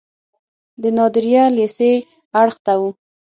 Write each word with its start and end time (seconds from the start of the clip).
د 0.81 0.83
نادریه 0.97 1.45
لیسې 1.57 1.93
اړخ 2.41 2.55
ته 2.65 2.73
و. 2.79 2.81